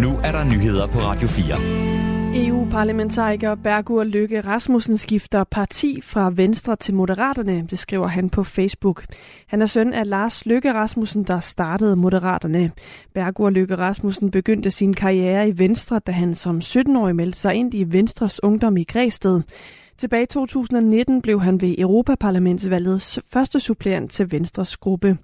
Nu 0.00 0.18
er 0.24 0.32
der 0.32 0.44
nyheder 0.44 0.86
på 0.86 0.98
Radio 0.98 1.28
4. 1.28 2.46
EU-parlamentariker 2.46 3.54
Bergur 3.54 4.04
Lykke 4.04 4.40
Rasmussen 4.40 4.96
skifter 4.98 5.44
parti 5.44 6.00
fra 6.04 6.30
Venstre 6.34 6.76
til 6.76 6.94
Moderaterne, 6.94 7.66
det 7.70 7.78
skriver 7.78 8.06
han 8.06 8.30
på 8.30 8.42
Facebook. 8.42 9.04
Han 9.46 9.62
er 9.62 9.66
søn 9.66 9.92
af 9.92 10.08
Lars 10.08 10.46
Lykke 10.46 10.74
Rasmussen, 10.74 11.24
der 11.24 11.40
startede 11.40 11.96
Moderaterne. 11.96 12.70
Bergur 13.14 13.50
Lykke 13.50 13.76
Rasmussen 13.76 14.30
begyndte 14.30 14.70
sin 14.70 14.94
karriere 14.94 15.48
i 15.48 15.58
Venstre, 15.58 16.00
da 16.06 16.12
han 16.12 16.34
som 16.34 16.58
17-årig 16.58 17.16
meldte 17.16 17.38
sig 17.38 17.54
ind 17.54 17.74
i 17.74 17.84
Venstres 17.88 18.42
Ungdom 18.42 18.76
i 18.76 18.84
Græsted. 18.84 19.40
Tilbage 20.00 20.22
i 20.22 20.26
2019 20.26 21.22
blev 21.22 21.40
han 21.40 21.60
ved 21.60 21.74
Europaparlamentsvalget 21.78 23.18
første 23.28 23.60
suppleant 23.60 24.10
til 24.10 24.32
Venstres 24.32 24.76
gruppe. 24.76 25.18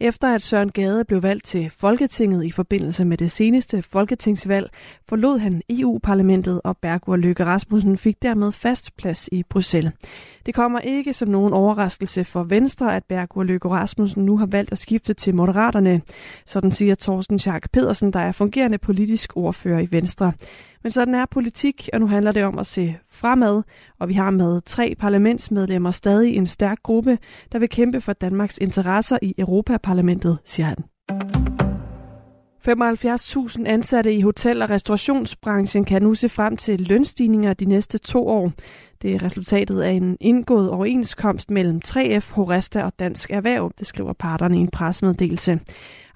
Efter 0.00 0.34
at 0.34 0.42
Søren 0.42 0.70
Gade 0.70 1.04
blev 1.04 1.22
valgt 1.22 1.44
til 1.44 1.70
Folketinget 1.78 2.44
i 2.44 2.50
forbindelse 2.50 3.04
med 3.04 3.16
det 3.16 3.30
seneste 3.30 3.82
folketingsvalg, 3.82 4.70
forlod 5.08 5.38
han 5.38 5.62
EU-parlamentet, 5.70 6.60
og 6.64 6.76
Bergur 6.76 7.16
Løkke 7.16 7.44
Rasmussen 7.44 7.98
fik 7.98 8.22
dermed 8.22 8.52
fast 8.52 8.96
plads 8.96 9.28
i 9.32 9.42
Bruxelles. 9.42 9.92
Det 10.50 10.54
kommer 10.54 10.78
ikke 10.78 11.12
som 11.12 11.28
nogen 11.28 11.52
overraskelse 11.52 12.24
for 12.24 12.42
Venstre, 12.42 12.96
at 12.96 13.04
Bergur 13.04 13.42
Løkke 13.42 13.68
Rasmussen 13.68 14.24
nu 14.24 14.38
har 14.38 14.46
valgt 14.46 14.72
at 14.72 14.78
skifte 14.78 15.14
til 15.14 15.34
Moderaterne. 15.34 16.00
Sådan 16.46 16.72
siger 16.72 16.94
Thorsten 16.94 17.38
Schack 17.38 17.70
Pedersen, 17.72 18.12
der 18.12 18.20
er 18.20 18.32
fungerende 18.32 18.78
politisk 18.78 19.36
ordfører 19.36 19.80
i 19.80 19.88
Venstre. 19.90 20.32
Men 20.82 20.92
sådan 20.92 21.14
er 21.14 21.26
politik, 21.30 21.88
og 21.92 22.00
nu 22.00 22.06
handler 22.06 22.32
det 22.32 22.44
om 22.44 22.58
at 22.58 22.66
se 22.66 22.96
fremad, 23.10 23.62
og 24.00 24.08
vi 24.08 24.14
har 24.14 24.30
med 24.30 24.60
tre 24.66 24.94
parlamentsmedlemmer 24.98 25.90
stadig 25.90 26.36
en 26.36 26.46
stærk 26.46 26.82
gruppe, 26.82 27.18
der 27.52 27.58
vil 27.58 27.68
kæmpe 27.68 28.00
for 28.00 28.12
Danmarks 28.12 28.58
interesser 28.58 29.18
i 29.22 29.34
Europaparlamentet, 29.38 30.38
siger 30.44 30.66
han. 30.66 31.39
75.000 32.68 33.66
ansatte 33.66 34.14
i 34.14 34.20
hotel- 34.20 34.62
og 34.62 34.70
restaurationsbranchen 34.70 35.84
kan 35.84 36.02
nu 36.02 36.14
se 36.14 36.28
frem 36.28 36.56
til 36.56 36.80
lønstigninger 36.80 37.54
de 37.54 37.64
næste 37.64 37.98
to 37.98 38.28
år. 38.28 38.52
Det 39.02 39.14
er 39.14 39.22
resultatet 39.22 39.80
af 39.80 39.90
en 39.90 40.16
indgået 40.20 40.70
overenskomst 40.70 41.50
mellem 41.50 41.80
3F, 41.86 42.34
Horesta 42.34 42.84
og 42.84 42.92
Dansk 42.98 43.30
Erhverv, 43.30 43.72
det 43.78 43.86
skriver 43.86 44.12
parterne 44.12 44.56
i 44.56 44.60
en 44.60 44.70
pressemeddelelse. 44.70 45.60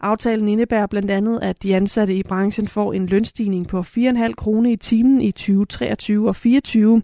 Aftalen 0.05 0.49
indebærer 0.49 0.87
blandt 0.87 1.11
andet, 1.11 1.39
at 1.43 1.63
de 1.63 1.77
ansatte 1.77 2.15
i 2.15 2.23
branchen 2.23 2.69
får 2.69 2.93
en 2.93 3.07
lønstigning 3.07 3.69
på 3.69 3.81
4,5 3.81 4.35
kroner 4.35 4.71
i 4.71 4.77
timen 4.77 5.21
i 5.21 5.33
2023 5.33 6.29
og 6.29 6.35
2024. 6.35 7.03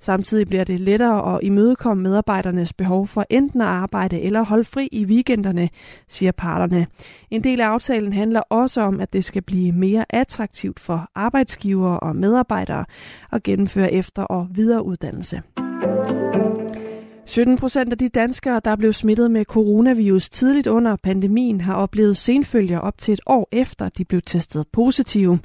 Samtidig 0.00 0.48
bliver 0.48 0.64
det 0.64 0.80
lettere 0.80 1.34
at 1.34 1.40
imødekomme 1.42 2.02
medarbejdernes 2.02 2.72
behov 2.72 3.06
for 3.06 3.26
enten 3.30 3.60
at 3.60 3.66
arbejde 3.66 4.20
eller 4.20 4.42
holde 4.42 4.64
fri 4.64 4.88
i 4.92 5.04
weekenderne, 5.04 5.68
siger 6.08 6.32
parterne. 6.32 6.86
En 7.30 7.44
del 7.44 7.60
af 7.60 7.66
aftalen 7.66 8.12
handler 8.12 8.40
også 8.40 8.80
om, 8.80 9.00
at 9.00 9.12
det 9.12 9.24
skal 9.24 9.42
blive 9.42 9.72
mere 9.72 10.04
attraktivt 10.08 10.80
for 10.80 11.10
arbejdsgivere 11.14 12.00
og 12.00 12.16
medarbejdere 12.16 12.84
at 13.32 13.42
gennemføre 13.42 13.92
efter- 13.92 14.22
og 14.22 14.48
videreuddannelse. 14.50 15.42
17 17.30 17.56
procent 17.56 17.92
af 17.92 17.98
de 17.98 18.08
danskere, 18.08 18.60
der 18.64 18.76
blev 18.76 18.92
smittet 18.92 19.30
med 19.30 19.44
coronavirus 19.44 20.30
tidligt 20.30 20.66
under 20.66 20.96
pandemien, 20.96 21.60
har 21.60 21.74
oplevet 21.74 22.16
senfølger 22.16 22.78
op 22.78 22.98
til 22.98 23.14
et 23.14 23.20
år 23.26 23.48
efter, 23.52 23.88
de 23.88 24.04
blev 24.04 24.22
testet 24.22 24.66
positive. 24.72 25.38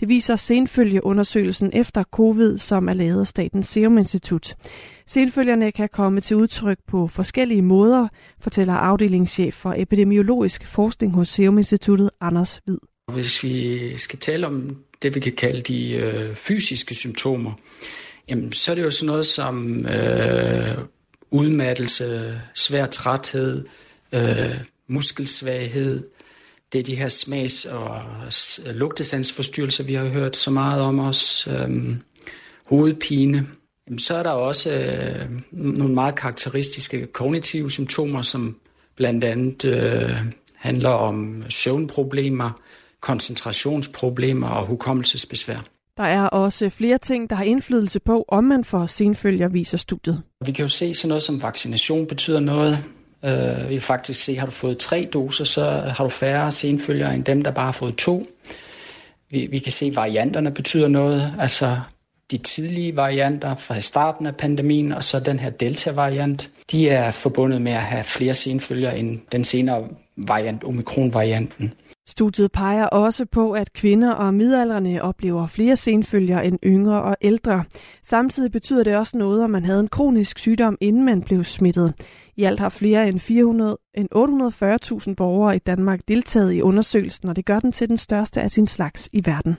Det 0.00 0.08
viser 0.08 0.36
senfølgeundersøgelsen 0.36 1.70
efter 1.72 2.04
covid, 2.04 2.58
som 2.58 2.88
er 2.88 2.92
lavet 2.92 3.20
af 3.20 3.26
Statens 3.26 3.68
Serum 3.68 3.98
Institut. 3.98 4.56
Senfølgerne 5.06 5.72
kan 5.72 5.88
komme 5.92 6.20
til 6.20 6.36
udtryk 6.36 6.78
på 6.88 7.06
forskellige 7.06 7.62
måder, 7.62 8.08
fortæller 8.40 8.74
afdelingschef 8.74 9.54
for 9.54 9.74
epidemiologisk 9.76 10.66
forskning 10.66 11.12
hos 11.14 11.28
Serum 11.28 11.58
Instituttet, 11.58 12.10
Anders 12.20 12.60
Hvid. 12.64 12.78
Hvis 13.12 13.44
vi 13.44 13.96
skal 13.96 14.18
tale 14.18 14.46
om 14.46 14.76
det, 15.02 15.14
vi 15.14 15.20
kan 15.20 15.32
kalde 15.32 15.60
de 15.60 15.92
øh, 15.92 16.34
fysiske 16.34 16.94
symptomer, 16.94 17.52
jamen, 18.28 18.52
så 18.52 18.70
er 18.70 18.74
det 18.74 18.82
jo 18.82 18.90
sådan 18.90 19.06
noget 19.06 19.26
som 19.26 19.86
øh, 19.86 20.78
udmattelse, 21.30 22.40
svær 22.54 22.86
træthed, 22.86 23.64
øh, 24.12 24.54
muskelsvaghed. 24.86 26.06
Det 26.72 26.78
er 26.78 26.82
de 26.82 26.96
her 26.96 27.08
smags- 27.08 27.64
og 27.64 28.02
lugtesandsforstyrrelser, 28.66 29.84
vi 29.84 29.94
har 29.94 30.04
hørt 30.04 30.36
så 30.36 30.50
meget 30.50 30.82
om 30.82 30.98
os. 30.98 31.48
Øh, 31.50 31.94
hovedpine. 32.66 33.46
Jamen, 33.86 33.98
så 33.98 34.14
er 34.14 34.22
der 34.22 34.30
også 34.30 34.70
øh, 34.70 35.40
nogle 35.52 35.94
meget 35.94 36.14
karakteristiske 36.14 37.06
kognitive 37.06 37.70
symptomer, 37.70 38.22
som 38.22 38.56
blandt 38.96 39.24
andet 39.24 39.64
øh, 39.64 40.16
handler 40.54 40.90
om 40.90 41.44
søvnproblemer, 41.48 42.50
koncentrationsproblemer 43.00 44.48
og 44.48 44.66
hukommelsesbesvær. 44.66 45.64
Der 45.98 46.04
er 46.04 46.26
også 46.26 46.70
flere 46.70 46.98
ting, 46.98 47.30
der 47.30 47.36
har 47.36 47.44
indflydelse 47.44 48.00
på, 48.00 48.24
om 48.28 48.44
man 48.44 48.64
får 48.64 48.86
senfølger, 48.86 49.48
viser 49.48 49.76
studiet. 49.76 50.22
Vi 50.46 50.52
kan 50.52 50.62
jo 50.62 50.68
se 50.68 50.94
sådan 50.94 51.08
noget 51.08 51.22
som 51.22 51.42
vaccination 51.42 52.06
betyder 52.06 52.40
noget. 52.40 52.78
Øh, 53.24 53.68
vi 53.68 53.74
kan 53.74 53.82
faktisk 53.82 54.24
se, 54.24 54.36
har 54.36 54.46
du 54.46 54.52
fået 54.52 54.78
tre 54.78 55.08
doser, 55.12 55.44
så 55.44 55.64
har 55.70 56.04
du 56.04 56.10
færre 56.10 56.52
senfølger 56.52 57.10
end 57.10 57.24
dem, 57.24 57.42
der 57.42 57.50
bare 57.50 57.64
har 57.64 57.72
fået 57.72 57.96
to. 57.96 58.22
Vi, 59.30 59.46
vi 59.46 59.58
kan 59.58 59.72
se, 59.72 59.86
at 59.86 59.96
varianterne 59.96 60.50
betyder 60.50 60.88
noget. 60.88 61.34
Altså 61.38 61.78
de 62.30 62.38
tidlige 62.38 62.96
varianter 62.96 63.54
fra 63.54 63.80
starten 63.80 64.26
af 64.26 64.36
pandemien, 64.36 64.92
og 64.92 65.04
så 65.04 65.20
den 65.20 65.38
her 65.38 65.50
delta-variant, 65.50 66.50
de 66.70 66.88
er 66.88 67.10
forbundet 67.10 67.62
med 67.62 67.72
at 67.72 67.82
have 67.82 68.04
flere 68.04 68.34
senfølger 68.34 68.90
end 68.90 69.20
den 69.32 69.44
senere 69.44 69.88
variant, 70.16 70.64
omikron-varianten. 70.64 71.72
Studiet 72.08 72.52
peger 72.52 72.84
også 72.84 73.24
på, 73.24 73.52
at 73.52 73.72
kvinder 73.72 74.12
og 74.12 74.34
midaldrende 74.34 75.02
oplever 75.02 75.46
flere 75.46 75.76
senfølger 75.76 76.40
end 76.40 76.58
yngre 76.64 77.02
og 77.02 77.16
ældre. 77.20 77.64
Samtidig 78.02 78.52
betyder 78.52 78.84
det 78.84 78.96
også 78.96 79.18
noget, 79.18 79.44
om 79.44 79.50
man 79.50 79.64
havde 79.64 79.80
en 79.80 79.88
kronisk 79.88 80.38
sygdom, 80.38 80.78
inden 80.80 81.04
man 81.04 81.22
blev 81.22 81.44
smittet. 81.44 81.94
I 82.36 82.44
alt 82.44 82.60
har 82.60 82.68
flere 82.68 83.08
end, 83.08 83.20
400, 83.20 83.78
end 83.94 84.08
840.000 85.08 85.14
borgere 85.14 85.56
i 85.56 85.58
Danmark 85.58 86.00
deltaget 86.08 86.52
i 86.52 86.62
undersøgelsen, 86.62 87.28
og 87.28 87.36
det 87.36 87.44
gør 87.44 87.60
den 87.60 87.72
til 87.72 87.88
den 87.88 87.96
største 87.96 88.40
af 88.40 88.50
sin 88.50 88.66
slags 88.66 89.08
i 89.12 89.22
verden. 89.26 89.56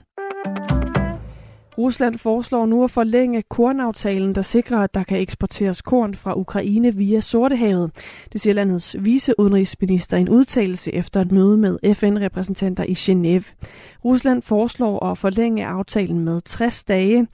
Rusland 1.80 2.18
foreslår 2.18 2.66
nu 2.66 2.84
at 2.84 2.90
forlænge 2.90 3.42
kornaftalen, 3.42 4.34
der 4.34 4.42
sikrer, 4.42 4.78
at 4.78 4.94
der 4.94 5.02
kan 5.02 5.20
eksporteres 5.20 5.82
korn 5.82 6.14
fra 6.14 6.38
Ukraine 6.38 6.94
via 6.94 7.20
Sortehavet. 7.20 7.90
Det 8.32 8.40
siger 8.40 8.54
landets 8.54 8.96
viceudenrigsminister 8.98 10.16
en 10.16 10.28
udtalelse 10.28 10.94
efter 10.94 11.20
et 11.20 11.32
møde 11.32 11.56
med 11.56 11.94
FN-repræsentanter 11.94 12.84
i 12.84 12.92
Genève. 12.92 13.66
Rusland 14.04 14.42
foreslår 14.42 15.06
at 15.06 15.18
forlænge 15.18 15.66
aftalen 15.66 16.24
med 16.24 16.40
60 16.40 16.84
dage. 16.84 17.26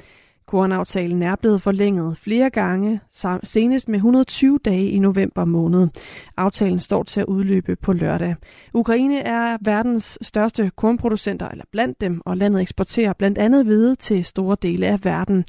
Kornaftalen 0.47 1.23
er 1.23 1.37
blevet 1.37 1.62
forlænget 1.62 2.19
flere 2.19 2.51
gange, 2.51 3.01
senest 3.43 3.89
med 3.89 3.97
120 3.97 4.59
dage 4.65 4.91
i 4.91 4.99
november 4.99 5.45
måned. 5.45 5.89
Aftalen 6.37 6.81
står 6.81 7.03
til 7.03 7.21
at 7.21 7.27
udløbe 7.27 7.77
på 7.77 7.93
lørdag. 7.93 8.34
Ukraine 8.75 9.21
er 9.21 9.59
verdens 9.61 10.19
største 10.23 10.71
kornproducenter, 10.77 11.49
eller 11.49 11.65
blandt 11.73 12.01
dem, 12.01 12.21
og 12.25 12.37
landet 12.37 12.61
eksporterer 12.61 13.12
blandt 13.12 13.39
andet 13.39 13.65
hvide 13.65 13.97
til 13.97 14.25
store 14.25 14.57
dele 14.62 14.87
af 14.87 15.05
verden. 15.05 15.45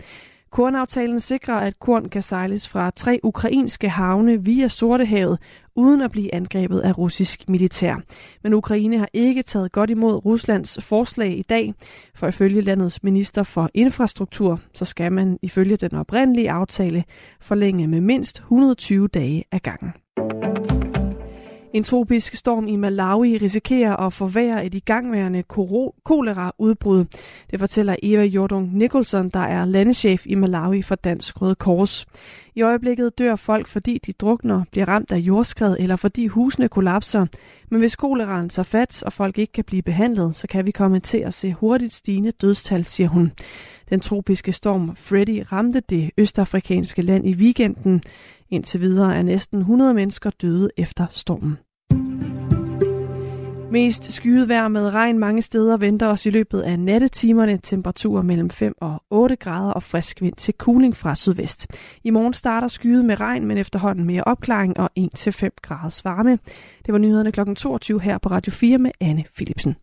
Kornaftalen 0.57 1.19
sikrer, 1.19 1.56
at 1.56 1.79
korn 1.79 2.09
kan 2.09 2.22
sejles 2.22 2.69
fra 2.69 2.91
tre 2.95 3.19
ukrainske 3.23 3.90
havne 3.90 4.44
via 4.44 4.68
Sortehavet, 4.68 5.40
uden 5.75 6.01
at 6.01 6.12
blive 6.12 6.34
angrebet 6.34 6.79
af 6.79 6.97
russisk 6.97 7.50
militær. 7.50 7.95
Men 8.44 8.53
Ukraine 8.53 8.97
har 8.97 9.09
ikke 9.13 9.44
taget 9.44 9.72
godt 9.72 9.90
imod 9.90 10.25
Ruslands 10.25 10.78
forslag 10.81 11.38
i 11.38 11.41
dag, 11.41 11.73
for 12.16 12.28
ifølge 12.28 12.62
landets 12.62 13.03
minister 13.03 13.44
for 13.44 13.69
infrastruktur, 13.73 14.59
så 14.73 14.85
skal 14.85 15.12
man 15.12 15.40
ifølge 15.41 15.78
den 15.78 15.96
oprindelige 15.96 16.51
aftale 16.51 17.03
forlænge 17.41 17.88
med 17.88 18.01
mindst 18.01 18.38
120 18.38 19.07
dage 19.07 19.44
ad 19.51 19.59
gangen. 19.59 19.94
En 21.78 21.84
tropisk 21.84 22.36
storm 22.36 22.68
i 22.68 22.76
Malawi 22.76 23.38
risikerer 23.38 23.96
at 23.96 24.14
forværre 24.14 24.66
et 24.66 24.74
igangværende 24.74 25.44
koleraudbrud. 26.04 27.06
Det 27.52 27.59
fortæller 27.59 27.96
Eva 28.03 28.24
Jordung 28.24 28.78
Nicholson, 28.78 29.29
der 29.29 29.40
er 29.40 29.66
landeschef 29.66 30.26
i 30.26 30.35
Malawi 30.35 30.82
for 30.82 30.96
Dansk 30.96 31.41
Røde 31.41 31.56
Kors. 31.56 32.06
I 32.56 32.62
øjeblikket 32.62 33.20
dør 33.20 33.35
folk, 33.35 33.68
fordi 33.68 33.97
de 34.06 34.14
drukner, 34.14 34.64
bliver 34.72 34.88
ramt 34.88 35.12
af 35.12 35.18
jordskred 35.18 35.76
eller 35.79 35.96
fordi 35.96 36.28
husene 36.28 36.70
kollapser. 36.70 37.26
Men 37.70 37.80
hvis 37.80 37.96
koleraen 37.96 38.50
tager 38.50 38.64
fat, 38.64 39.03
og 39.03 39.14
folk 39.14 39.38
ikke 39.38 39.53
kan 39.53 39.64
blive 39.64 39.82
behandlet, 39.82 40.35
så 40.35 40.47
kan 40.47 40.66
vi 40.66 40.72
komme 40.72 41.00
til 41.00 41.18
at 41.18 41.34
se 41.34 41.53
hurtigt 41.53 41.94
stigende 41.94 42.32
dødstal, 42.32 42.85
siger 42.85 43.09
hun. 43.09 43.32
Den 43.90 44.00
tropiske 44.00 44.52
storm 44.52 44.96
Freddy 44.96 45.44
ramte 45.52 45.80
det 45.80 46.12
østafrikanske 46.18 47.02
land 47.02 47.28
i 47.28 47.34
weekenden. 47.34 48.03
Indtil 48.50 48.82
videre 48.82 49.16
er 49.16 49.22
næsten 49.22 49.59
100 49.59 49.94
mennesker 49.94 50.30
døde 50.30 50.70
efter 50.78 51.06
stormen. 51.12 51.58
Mest 53.72 54.14
skyet 54.14 54.49
vejr 54.49 54.67
med 54.67 54.93
regn 54.93 55.19
mange 55.19 55.41
steder 55.41 55.78
venter 55.78 56.08
os 56.08 56.25
i 56.25 56.29
løbet 56.29 56.61
af 56.61 56.79
nattetimerne. 56.79 57.59
Temperaturer 57.64 58.22
mellem 58.22 58.49
5 58.49 58.73
og 58.81 59.03
8 59.09 59.35
grader 59.35 59.72
og 59.72 59.84
frisk 59.84 60.22
vind 60.22 60.35
til 60.35 60.53
kuling 60.53 60.96
fra 60.96 61.16
sydvest. 61.16 61.67
I 62.03 62.09
morgen 62.09 62.34
starter 62.34 62.67
skyet 62.67 63.05
med 63.05 63.19
regn, 63.19 63.46
men 63.46 63.58
efterhånden 63.58 64.05
mere 64.05 64.23
opklaring 64.23 64.79
og 64.79 64.90
1-5 64.99 65.49
graders 65.61 66.05
varme. 66.05 66.40
Det 66.85 66.91
var 66.91 66.97
nyhederne 66.97 67.31
kl. 67.31 67.53
22 67.55 68.02
her 68.02 68.17
på 68.17 68.29
Radio 68.29 68.52
4 68.52 68.78
med 68.78 68.91
Anne 69.02 69.23
Philipsen. 69.35 69.75